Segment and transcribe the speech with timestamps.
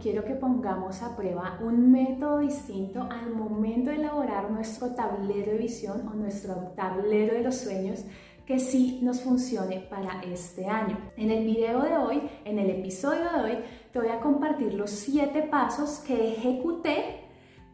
[0.00, 5.58] quiero que pongamos a prueba un método distinto al momento de elaborar nuestro tablero de
[5.58, 8.04] visión o nuestro tablero de los sueños
[8.46, 10.98] que sí nos funcione para este año.
[11.16, 13.58] En el video de hoy, en el episodio de hoy,
[13.92, 17.26] te voy a compartir los siete pasos que ejecuté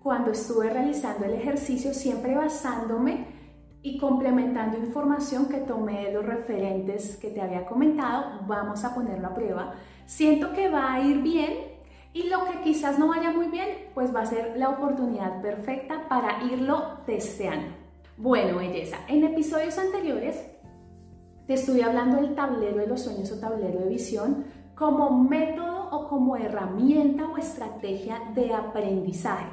[0.02, 3.27] cuando estuve realizando el ejercicio, siempre basándome
[3.80, 8.40] y complementando información que tomé de los referentes que te había comentado.
[8.46, 9.74] Vamos a ponerlo a prueba.
[10.04, 11.76] Siento que va a ir bien
[12.12, 16.09] y lo que quizás no vaya muy bien, pues va a ser la oportunidad perfecta
[16.09, 17.74] para irlo testeando.
[18.16, 20.42] Bueno, belleza, en episodios anteriores
[21.46, 26.09] te estoy hablando del tablero de los sueños o tablero de visión como método o
[26.09, 29.46] como herramienta o estrategia de aprendizaje.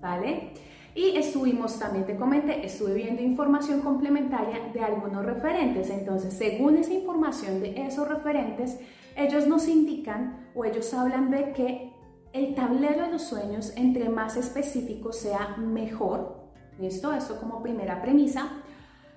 [0.00, 0.52] ¿Vale?
[0.96, 5.90] Y estuvimos, también te comenté, estuve viendo información complementaria de algunos referentes.
[5.90, 8.78] Entonces, según esa información de esos referentes,
[9.14, 11.92] ellos nos indican o ellos hablan de que
[12.32, 16.50] el tablero de los sueños, entre más específico sea, mejor.
[16.78, 17.12] ¿Listo?
[17.12, 18.48] Esto como primera premisa.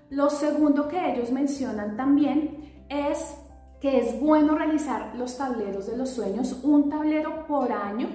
[0.09, 3.37] Lo segundo que ellos mencionan también es
[3.79, 8.09] que es bueno realizar los tableros de los sueños, un tablero por año,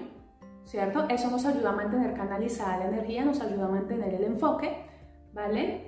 [0.65, 1.07] ¿cierto?
[1.09, 4.87] Eso nos ayuda a mantener canalizada la energía, nos ayuda a mantener el enfoque,
[5.33, 5.87] ¿vale?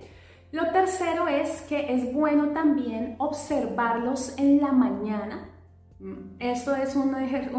[0.52, 5.50] Lo tercero es que es bueno también observarlos en la mañana.
[5.98, 7.14] Mm, esto es un,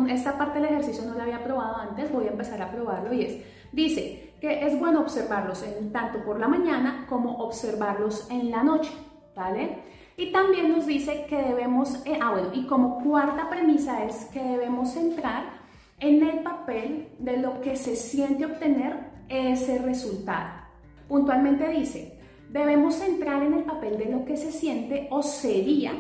[0.09, 3.23] esta parte del ejercicio no la había probado antes, voy a empezar a probarlo y
[3.23, 8.91] es, dice, que es bueno observarlos tanto por la mañana como observarlos en la noche,
[9.35, 9.79] ¿vale?
[10.15, 14.41] Y también nos dice que debemos, eh, ah bueno, y como cuarta premisa es que
[14.41, 15.56] debemos entrar
[15.99, 20.61] en el papel de lo que se siente obtener ese resultado.
[21.07, 25.93] Puntualmente dice, debemos entrar en el papel de lo que se siente o sería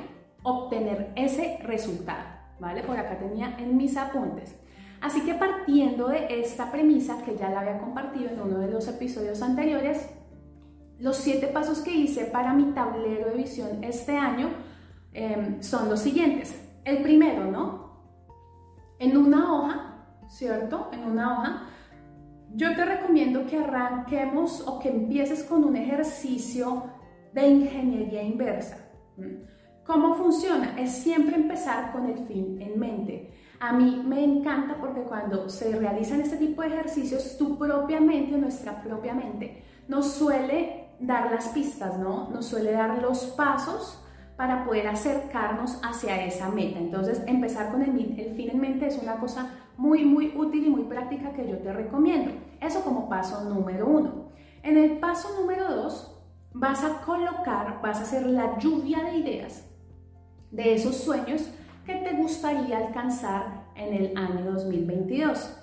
[0.43, 2.27] obtener ese resultado,
[2.59, 2.83] ¿vale?
[2.83, 4.55] Por acá tenía en mis apuntes.
[5.01, 8.87] Así que partiendo de esta premisa que ya la había compartido en uno de los
[8.87, 10.09] episodios anteriores,
[10.99, 14.49] los siete pasos que hice para mi tablero de visión este año
[15.13, 16.59] em, son los siguientes.
[16.83, 17.87] El primero, ¿no?
[18.97, 19.86] En una hoja,
[20.27, 20.89] ¿cierto?
[20.93, 21.63] En una hoja,
[22.53, 26.83] yo te recomiendo que arranquemos o que empieces con un ejercicio
[27.33, 28.77] de ingeniería inversa.
[29.85, 30.79] ¿Cómo funciona?
[30.79, 33.33] Es siempre empezar con el fin en mente.
[33.59, 38.37] A mí me encanta porque cuando se realizan este tipo de ejercicios, tu propia mente,
[38.37, 42.29] nuestra propia mente, nos suele dar las pistas, ¿no?
[42.29, 44.03] Nos suele dar los pasos
[44.35, 46.79] para poder acercarnos hacia esa meta.
[46.79, 50.69] Entonces, empezar con el, el fin en mente es una cosa muy, muy útil y
[50.69, 52.31] muy práctica que yo te recomiendo.
[52.59, 54.31] Eso como paso número uno.
[54.63, 56.19] En el paso número dos,
[56.53, 59.63] vas a colocar, vas a hacer la lluvia de ideas
[60.51, 61.49] de esos sueños
[61.85, 65.57] que te gustaría alcanzar en el año 2022.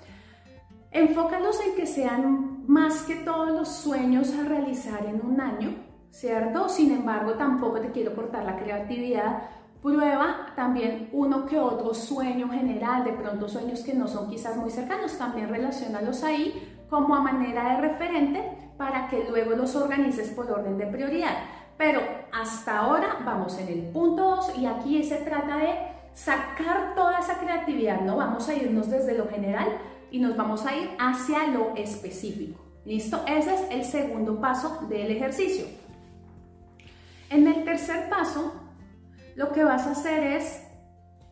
[0.91, 5.75] Enfócalos en que sean más que todos los sueños a realizar en un año,
[6.11, 6.69] ¿cierto?
[6.69, 9.43] Sin embargo, tampoco te quiero cortar la creatividad.
[9.85, 14.71] Prueba también uno que otro sueño general, de pronto sueños que no son quizás muy
[14.71, 18.43] cercanos, también relacionalos ahí como a manera de referente
[18.79, 21.37] para que luego los organices por orden de prioridad.
[21.77, 22.01] Pero
[22.33, 25.75] hasta ahora vamos en el punto 2 y aquí se trata de
[26.15, 28.17] sacar toda esa creatividad, ¿no?
[28.17, 29.69] Vamos a irnos desde lo general
[30.11, 32.59] y nos vamos a ir hacia lo específico.
[32.87, 33.21] ¿Listo?
[33.27, 35.67] Ese es el segundo paso del ejercicio.
[37.29, 38.64] En el tercer paso,
[39.35, 40.63] lo que vas a hacer es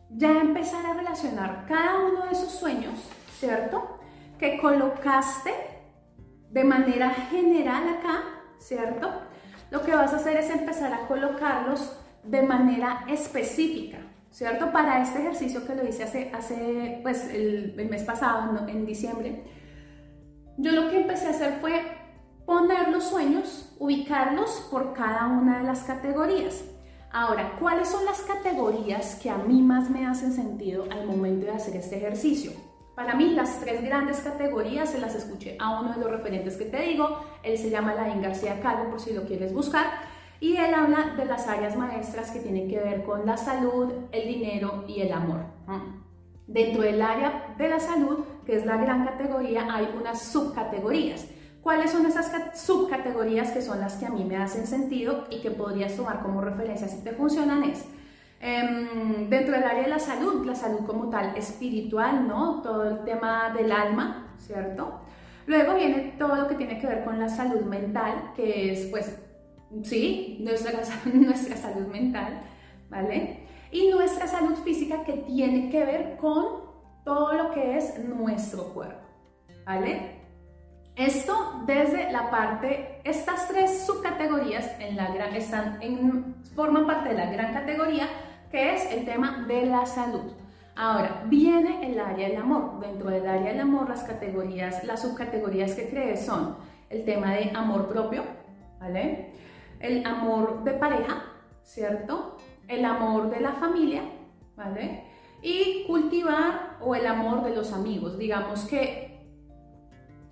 [0.09, 2.93] ya empezar a relacionar cada uno de esos sueños,
[3.39, 3.99] ¿cierto?
[4.37, 5.51] Que colocaste
[6.49, 8.23] de manera general acá,
[8.59, 9.09] ¿cierto?
[9.71, 13.97] Lo que vas a hacer es empezar a colocarlos de manera específica.
[14.33, 14.71] ¿cierto?
[14.71, 19.43] Para este ejercicio que lo hice hace, hace pues, el, mes pasado, en diciembre,
[20.57, 21.81] yo lo que empecé a hacer fue
[22.45, 26.63] poner los sueños, ubicarlos por cada una de las categorías.
[27.13, 31.51] Ahora, ¿cuáles son las categorías que a mí más me hacen sentido al momento de
[31.51, 32.51] hacer este ejercicio?
[32.95, 36.65] Para mí, las tres grandes categorías se las escuché a uno de los referentes que
[36.65, 37.23] te digo.
[37.43, 39.85] Él se llama Laín García Calvo, por si lo quieres buscar
[40.43, 44.27] y él habla de las áreas maestras que tienen que ver con la salud, el
[44.27, 45.39] dinero y el amor.
[46.47, 51.25] Dentro del área de la salud, que es la gran categoría, hay unas subcategorías.
[51.63, 52.29] ¿Cuáles son esas
[52.59, 56.41] subcategorías que son las que a mí me hacen sentido y que podrías tomar como
[56.41, 57.63] referencia si te funcionan?
[57.63, 57.85] Es
[58.41, 62.61] em, dentro del área de la salud, la salud como tal espiritual, ¿no?
[62.61, 64.99] Todo el tema del alma, ¿cierto?
[65.45, 69.17] Luego viene todo lo que tiene que ver con la salud mental, que es pues
[69.83, 70.73] sí, nuestra,
[71.13, 72.41] nuestra salud mental,
[72.89, 73.47] ¿vale?
[73.71, 76.73] Y nuestra salud física que tiene que ver con
[77.05, 79.07] todo lo que es nuestro cuerpo,
[79.65, 80.12] ¿vale?
[80.95, 87.15] Esto desde la parte, estas tres subcategorías en la gran, están en, forman parte de
[87.15, 88.07] la gran categoría
[88.51, 90.31] que es el tema de la salud.
[90.75, 92.79] Ahora, viene el área del amor.
[92.79, 96.57] Dentro del área del amor, las categorías, las subcategorías que crees son
[96.91, 98.23] el tema de amor propio,
[98.79, 99.31] ¿vale?
[99.79, 101.25] El amor de pareja,
[101.63, 102.37] ¿cierto?
[102.67, 104.03] El amor de la familia,
[104.55, 105.05] ¿vale?
[105.41, 108.19] Y cultivar o el amor de los amigos.
[108.19, 109.12] Digamos que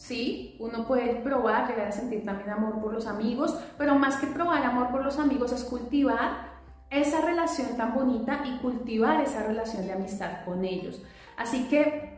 [0.01, 4.25] Sí, uno puede probar, llegar a sentir también amor por los amigos, pero más que
[4.25, 6.49] probar amor por los amigos es cultivar
[6.89, 11.03] esa relación tan bonita y cultivar esa relación de amistad con ellos.
[11.37, 12.17] Así que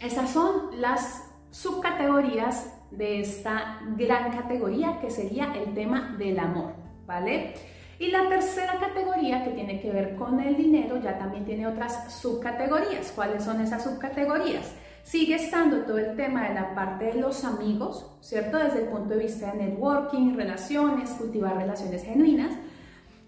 [0.00, 6.72] esas son las subcategorías de esta gran categoría que sería el tema del amor,
[7.04, 7.52] ¿vale?
[7.98, 12.10] Y la tercera categoría que tiene que ver con el dinero ya también tiene otras
[12.10, 13.12] subcategorías.
[13.12, 14.72] ¿Cuáles son esas subcategorías?
[15.02, 18.58] Sigue estando todo el tema de la parte de los amigos, ¿cierto?
[18.58, 22.52] Desde el punto de vista de networking, relaciones, cultivar relaciones genuinas.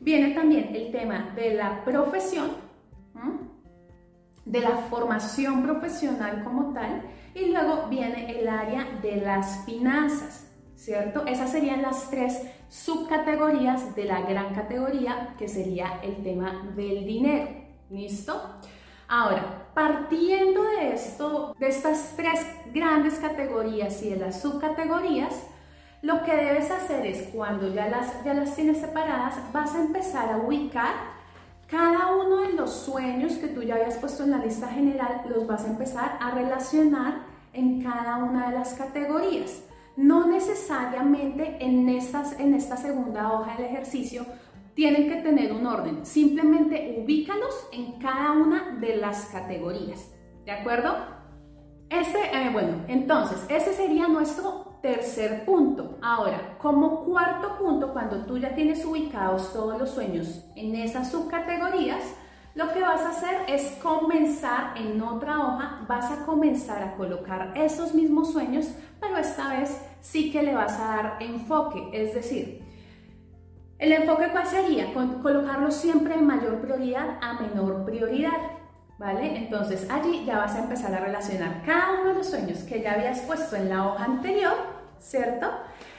[0.00, 2.52] Viene también el tema de la profesión,
[4.44, 7.02] de la formación profesional como tal,
[7.34, 11.26] y luego viene el área de las finanzas, ¿cierto?
[11.26, 17.48] Esas serían las tres subcategorías de la gran categoría que sería el tema del dinero.
[17.90, 18.60] ¿Listo?
[19.08, 22.40] Ahora, partiendo de esto, de estas tres
[22.72, 25.34] grandes categorías y de las subcategorías,
[26.02, 30.32] lo que debes hacer es cuando ya las, ya las tienes separadas, vas a empezar
[30.32, 31.14] a ubicar
[31.66, 35.46] cada uno de los sueños que tú ya habías puesto en la lista general, los
[35.46, 37.22] vas a empezar a relacionar
[37.52, 39.62] en cada una de las categorías.
[39.96, 44.26] No necesariamente en, estas, en esta segunda hoja del ejercicio
[44.74, 50.12] tienen que tener un orden, simplemente ubícalos en cada una de las categorías,
[50.44, 50.96] ¿de acuerdo?
[51.88, 52.18] Este,
[52.52, 55.98] bueno, entonces, ese sería nuestro tercer punto.
[56.02, 62.02] Ahora, como cuarto punto, cuando tú ya tienes ubicados todos los sueños en esas subcategorías,
[62.54, 67.52] lo que vas a hacer es comenzar en otra hoja, vas a comenzar a colocar
[67.56, 68.68] esos mismos sueños,
[69.00, 72.63] pero esta vez sí que le vas a dar enfoque, es decir,
[73.78, 74.92] el enfoque cuál sería?
[74.92, 78.32] colocarlo siempre de mayor prioridad a menor prioridad,
[78.98, 79.36] ¿vale?
[79.36, 82.92] Entonces allí ya vas a empezar a relacionar cada uno de los sueños que ya
[82.92, 84.54] habías puesto en la hoja anterior,
[84.98, 85.50] ¿cierto?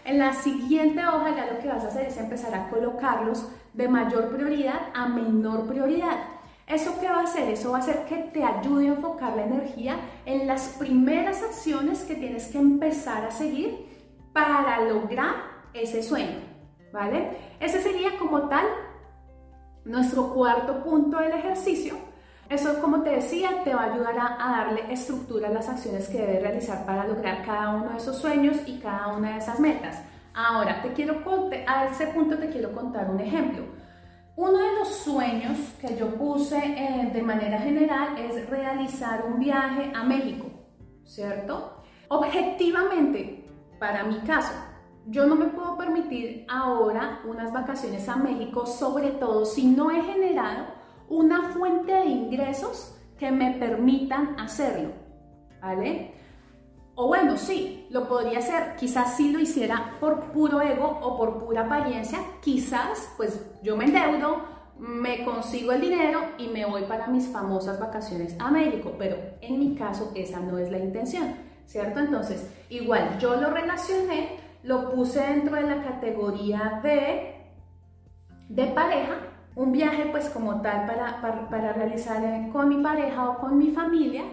[0.06, 3.88] En la siguiente hoja ya lo que vas a hacer es empezar a colocarlos de
[3.88, 6.36] mayor prioridad a menor prioridad.
[6.68, 7.50] ¿Eso qué va a hacer?
[7.50, 12.04] Eso va a hacer que te ayude a enfocar la energía en las primeras acciones
[12.06, 13.86] que tienes que empezar a seguir
[14.33, 15.36] para lograr
[15.74, 16.39] ese sueño,
[16.95, 17.38] ¿vale?
[17.59, 18.65] Ese sería como tal
[19.83, 21.95] nuestro cuarto punto del ejercicio.
[22.50, 26.19] Eso, como te decía, te va a ayudar a, darle estructura a las acciones que
[26.19, 30.01] debes realizar para lograr cada uno de esos sueños y cada una de esas metas.
[30.33, 31.24] Ahora, te quiero
[31.68, 33.63] a ese punto te quiero contar un ejemplo.
[34.38, 39.92] Uno de los sueños que yo puse eh, de manera general es realizar un viaje
[39.95, 40.45] a México,
[41.06, 41.83] ¿cierto?
[42.09, 43.47] Objetivamente,
[43.80, 44.53] para mi caso,
[45.07, 50.02] yo no me puedo permitir ahora unas vacaciones a México, sobre todo si no he
[50.02, 50.66] generado
[51.10, 54.90] una fuente de ingresos que me permitan hacerlo,
[55.62, 56.14] ¿vale?
[56.95, 61.44] O bueno, sí, lo podría hacer, quizás si lo hiciera por puro ego o por
[61.44, 64.44] pura apariencia, quizás pues yo me endeudo,
[64.80, 69.59] me consigo el dinero y me voy para mis famosas vacaciones a México, pero en
[69.59, 71.35] mi caso esa no es la intención,
[71.66, 72.00] ¿cierto?
[72.00, 77.36] Entonces, igual yo lo relacioné, lo puse dentro de la categoría de,
[78.50, 79.14] de pareja,
[79.56, 84.24] un viaje pues como tal para, para realizar con mi pareja o con mi familia,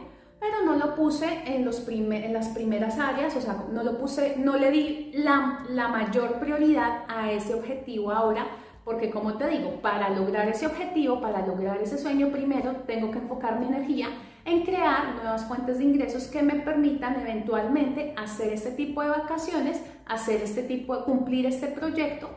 [0.40, 4.36] pero no lo puse en, los en las primeras áreas, o sea, no lo puse,
[4.38, 8.46] no le di la, la mayor prioridad a ese objetivo ahora,
[8.84, 13.18] porque como te digo, para lograr ese objetivo, para lograr ese sueño, primero tengo que
[13.18, 14.08] enfocar mi energía
[14.44, 19.80] en crear nuevas fuentes de ingresos que me permitan eventualmente hacer este tipo de vacaciones,
[20.06, 22.28] hacer este tipo cumplir este proyecto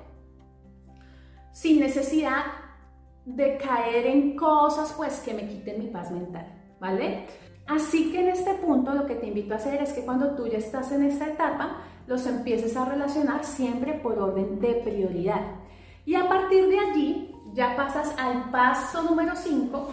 [1.52, 2.44] sin necesidad
[3.26, 6.46] de caer en cosas pues que me quiten mi paz mental,
[6.80, 7.26] ¿vale?
[7.66, 10.48] Así que en este punto lo que te invito a hacer es que cuando tú
[10.48, 15.42] ya estás en esta etapa, los empieces a relacionar siempre por orden de prioridad.
[16.06, 19.90] Y a partir de allí ya pasas al paso número 5,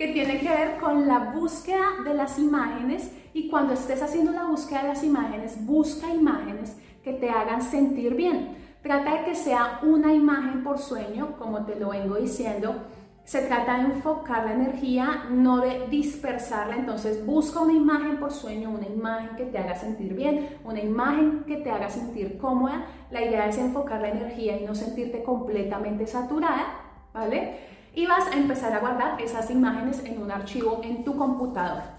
[0.00, 4.44] que tiene que ver con la búsqueda de las imágenes y cuando estés haciendo la
[4.44, 8.56] búsqueda de las imágenes, busca imágenes que te hagan sentir bien.
[8.82, 12.76] Trata de que sea una imagen por sueño, como te lo vengo diciendo,
[13.24, 16.76] se trata de enfocar la energía, no de dispersarla.
[16.76, 21.44] Entonces busca una imagen por sueño, una imagen que te haga sentir bien, una imagen
[21.46, 22.86] que te haga sentir cómoda.
[23.10, 26.64] La idea es enfocar la energía y no sentirte completamente saturada,
[27.12, 27.79] ¿vale?
[27.94, 31.98] Y vas a empezar a guardar esas imágenes en un archivo en tu computadora.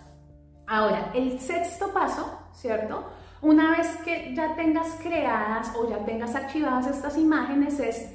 [0.68, 3.04] Ahora, el sexto paso, ¿cierto?
[3.42, 8.12] Una vez que ya tengas creadas o ya tengas archivadas estas imágenes es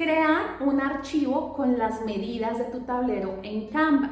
[0.00, 4.08] Crea un archivo con las medidas de tu tablero en Canva.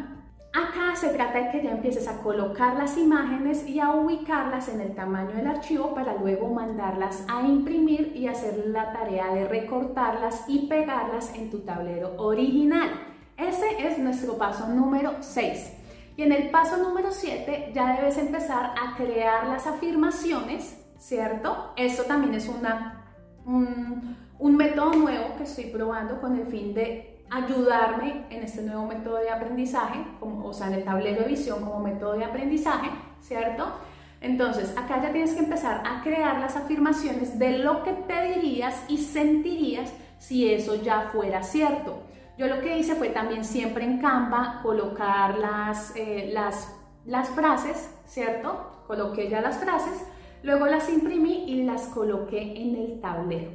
[0.52, 4.82] Acá se trata de que ya empieces a colocar las imágenes y a ubicarlas en
[4.82, 10.44] el tamaño del archivo para luego mandarlas a imprimir y hacer la tarea de recortarlas
[10.46, 12.90] y pegarlas en tu tablero original.
[13.38, 15.72] Ese es nuestro paso número 6.
[16.16, 21.72] Y en el paso número 7 ya debes empezar a crear las afirmaciones, ¿cierto?
[21.76, 23.04] Esto también es una,
[23.46, 29.18] un método nuevo que estoy probando con el fin de ayudarme en este nuevo método
[29.18, 32.90] de aprendizaje, como, o sea, en el tablero de visión como método de aprendizaje,
[33.20, 33.68] ¿cierto?
[34.20, 38.82] Entonces, acá ya tienes que empezar a crear las afirmaciones de lo que te dirías
[38.88, 42.02] y sentirías si eso ya fuera cierto.
[42.38, 46.72] Yo lo que hice fue también siempre en Canva colocar las, eh, las,
[47.04, 48.84] las frases, ¿cierto?
[48.86, 50.06] Coloqué ya las frases,
[50.44, 53.50] luego las imprimí y las coloqué en el tablero.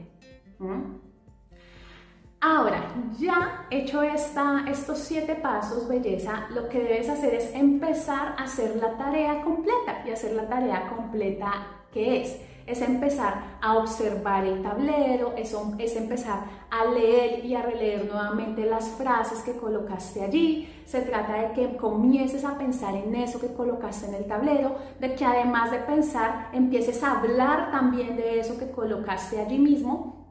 [2.42, 8.44] Ahora, ya hecho esta, estos siete pasos, belleza, lo que debes hacer es empezar a
[8.44, 10.04] hacer la tarea completa.
[10.06, 12.42] Y hacer la tarea completa, ¿qué es?
[12.66, 18.66] Es empezar a observar el tablero, es, es empezar a leer y a releer nuevamente
[18.66, 20.84] las frases que colocaste allí.
[20.86, 25.16] Se trata de que comiences a pensar en eso que colocaste en el tablero, de
[25.16, 30.24] que además de pensar, empieces a hablar también de eso que colocaste allí mismo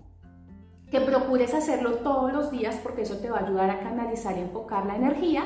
[0.92, 4.42] que procures hacerlo todos los días porque eso te va a ayudar a canalizar y
[4.42, 5.42] enfocar la energía.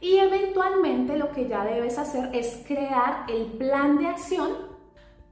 [0.00, 4.67] Y eventualmente lo que ya debes hacer es crear el plan de acción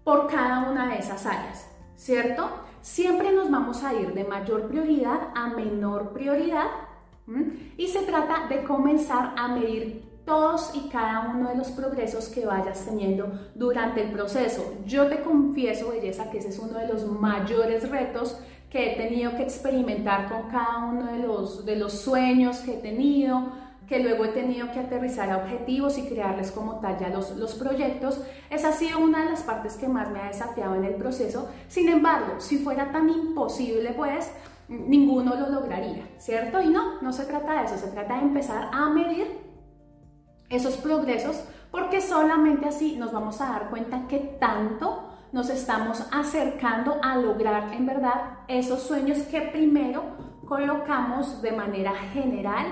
[0.06, 2.48] por cada una de esas áreas, ¿cierto?
[2.80, 6.68] Siempre nos vamos a ir de mayor prioridad a menor prioridad
[7.76, 12.46] y se trata de comenzar a medir todos y cada uno de los progresos que
[12.46, 14.74] vayas teniendo durante el proceso.
[14.86, 18.38] Yo te confieso, belleza, que ese es uno de los mayores retos
[18.70, 22.80] que he tenido que experimentar con cada uno de los, de los sueños que he
[22.80, 23.50] tenido,
[23.88, 27.54] que luego he tenido que aterrizar a objetivos y crearles como tal ya los, los
[27.54, 28.20] proyectos.
[28.50, 31.48] Esa ha sido una de las partes que más me ha desafiado en el proceso.
[31.68, 34.32] Sin embargo, si fuera tan imposible, pues
[34.68, 36.60] ninguno lo lograría, ¿cierto?
[36.60, 39.46] Y no, no se trata de eso, se trata de empezar a medir
[40.48, 46.96] esos progresos porque solamente así nos vamos a dar cuenta que tanto nos estamos acercando
[47.02, 50.02] a lograr en verdad esos sueños que primero
[50.46, 52.66] colocamos de manera general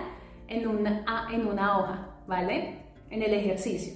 [0.48, 2.78] en una, en una hoja, ¿vale?
[3.10, 3.94] En el ejercicio.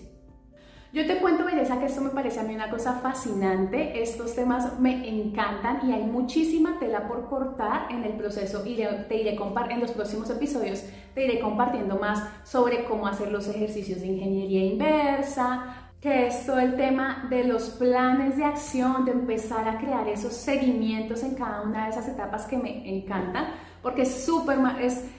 [0.90, 4.02] Yo te cuento, belleza, que esto me parece a mí una cosa fascinante.
[4.02, 9.16] Estos temas me encantan y hay muchísima tela por cortar en el proceso y te
[9.20, 10.84] iré en los próximos episodios
[11.18, 16.60] te iré compartiendo más sobre cómo hacer los ejercicios de ingeniería inversa, que es todo
[16.60, 21.62] el tema de los planes de acción, de empezar a crear esos seguimientos en cada
[21.62, 23.46] una de esas etapas que me encantan,
[23.82, 25.10] porque es súper, es,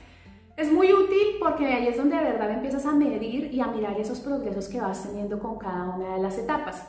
[0.59, 3.97] es muy útil porque ahí es donde de verdad empiezas a medir y a mirar
[3.97, 6.85] esos progresos que vas teniendo con cada una de las etapas.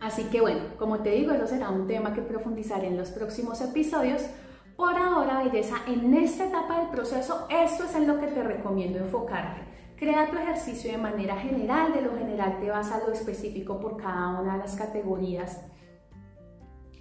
[0.00, 3.60] Así que bueno, como te digo, eso será un tema que profundizaré en los próximos
[3.60, 4.22] episodios.
[4.76, 8.98] Por ahora, belleza, en esta etapa del proceso, esto es en lo que te recomiendo
[8.98, 9.60] enfocarte.
[9.96, 13.96] Crea tu ejercicio de manera general, de lo general te vas a lo específico por
[13.96, 15.64] cada una de las categorías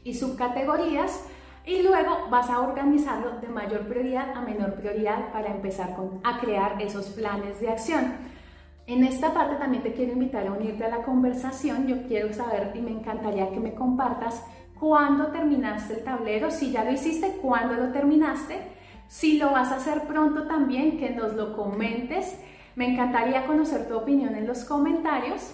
[0.04, 1.26] y subcategorías
[1.66, 6.82] y luego vas a organizarlo de mayor prioridad a menor prioridad para empezar a crear
[6.82, 8.14] esos planes de acción.
[8.86, 11.88] En esta parte también te quiero invitar a unirte a la conversación.
[11.88, 14.46] Yo quiero saber y me encantaría que me compartas
[14.80, 18.60] cuándo terminaste el tablero, si ya lo hiciste, cuándo lo terminaste,
[19.08, 22.38] si lo vas a hacer pronto también, que nos lo comentes
[22.76, 25.54] me encantaría conocer tu opinión en los comentarios.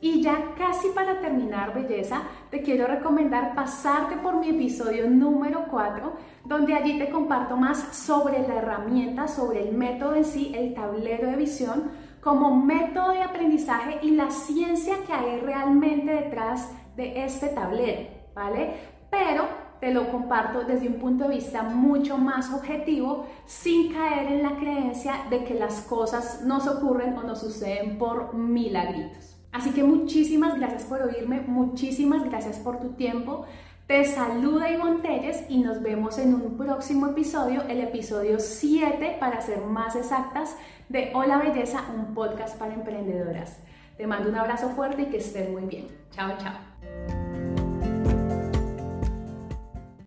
[0.00, 6.12] Y ya casi para terminar, belleza, te quiero recomendar pasarte por mi episodio número 4,
[6.44, 11.28] donde allí te comparto más sobre la herramienta, sobre el método en sí, el tablero
[11.28, 11.90] de visión,
[12.22, 18.74] como método de aprendizaje y la ciencia que hay realmente detrás de este tablero, ¿vale?
[19.10, 19.46] Pero
[19.80, 24.56] te lo comparto desde un punto de vista mucho más objetivo, sin caer en la
[24.56, 29.37] creencia de que las cosas nos ocurren o nos suceden por milagritos.
[29.58, 33.44] Así que muchísimas gracias por oírme, muchísimas gracias por tu tiempo.
[33.88, 39.40] Te saluda Ivonne Telles y nos vemos en un próximo episodio, el episodio 7 para
[39.40, 40.56] ser más exactas
[40.88, 43.58] de Hola Belleza, un podcast para emprendedoras.
[43.96, 45.88] Te mando un abrazo fuerte y que estés muy bien.
[46.12, 47.17] Chao, chao.